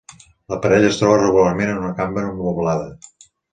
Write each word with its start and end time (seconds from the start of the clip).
La 0.53 0.57
parella 0.63 0.87
es 0.93 0.97
troba 1.01 1.19
regularment 1.19 1.71
en 1.75 1.79
una 1.83 1.93
cambra 2.01 2.35
moblada. 2.43 2.91